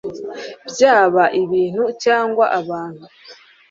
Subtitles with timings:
[0.69, 3.05] byaba ibintu cyangw abantu